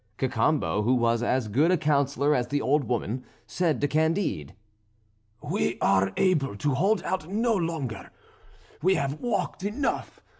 [0.17, 4.55] Cacambo, who was as good a counsellor as the old woman, said to Candide:
[5.43, 8.09] "We are able to hold out no longer;
[8.81, 10.19] we have walked enough.